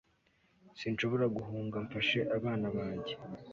[0.79, 3.13] sinshobora guhunga mfashe abana banjye